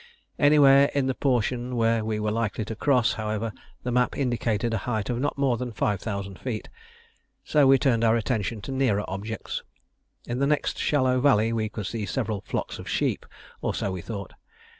[0.39, 3.53] Anywhere in the portion where we were likely to cross, however,
[3.83, 6.69] the map indicated a height of not more than 5000 feet;
[7.43, 9.61] so we turned our attention to nearer objects.
[10.25, 13.27] In the next shallow valley we could see several flocks of sheep,
[13.61, 14.33] or so we thought.